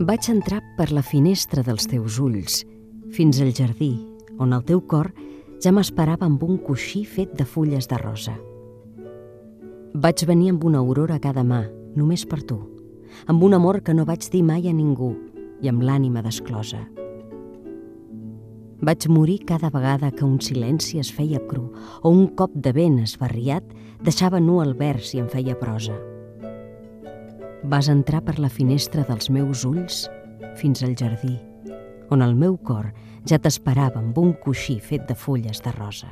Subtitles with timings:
[0.00, 2.62] Vaig entrar per la finestra dels teus ulls,
[3.12, 3.90] fins al jardí,
[4.40, 5.10] on el teu cor
[5.60, 8.32] ja m'esperava amb un coixí fet de fulles de rosa.
[9.92, 11.66] Vaig venir amb una aurora a cada mà,
[12.00, 12.56] només per tu,
[13.28, 15.10] amb un amor que no vaig dir mai a ningú
[15.60, 16.80] i amb l'ànima desclosa.
[18.80, 23.02] Vaig morir cada vegada que un silenci es feia cru o un cop de vent
[23.04, 23.68] esbarriat
[24.00, 26.00] deixava nu el vers i em feia prosa.
[27.62, 30.06] Vas entrar per la finestra dels meus ulls
[30.56, 31.36] fins al jardí,
[32.08, 32.88] on el meu cor
[33.28, 36.08] ja t'esperava amb un coixí fet de fulles de rosa.